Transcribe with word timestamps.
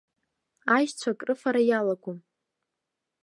Аишьцәа 0.75 1.09
акрыфара 1.13 1.61
иалагом. 1.65 2.19